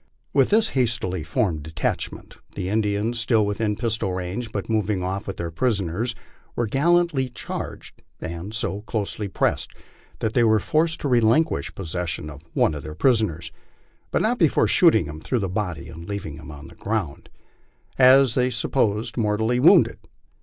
With 0.33 0.49
this 0.49 0.69
hastily 0.69 1.21
formed 1.21 1.61
detachment, 1.61 2.37
the 2.55 2.69
Indians, 2.69 3.19
still 3.19 3.45
within 3.45 3.75
pistol 3.75 4.11
range, 4.13 4.51
but 4.51 4.67
moving 4.67 5.03
off 5.03 5.27
with 5.27 5.37
their 5.37 5.51
prisoners, 5.51 6.15
were 6.55 6.65
gallantly 6.65 7.29
charged 7.29 8.01
and 8.19 8.51
so 8.51 8.81
closely 8.81 9.27
pressed 9.27 9.73
that 10.17 10.33
they 10.33 10.43
were 10.43 10.59
forced 10.59 11.01
to 11.01 11.07
relinquish 11.07 11.75
possession 11.75 12.31
of 12.31 12.41
one 12.55 12.73
of 12.73 12.81
their 12.81 12.95
prisoners, 12.95 13.51
but 14.09 14.23
not 14.23 14.39
before 14.39 14.67
shooting 14.67 15.05
him 15.05 15.21
through 15.21 15.37
the 15.37 15.47
body 15.47 15.87
and 15.87 16.09
leaving 16.09 16.37
him 16.37 16.49
on 16.49 16.67
the 16.67 16.73
ground, 16.75 17.29
as 17.99 18.33
they 18.33 18.49
supposed, 18.49 19.17
mortally 19.17 19.59
wounded. 19.59 19.99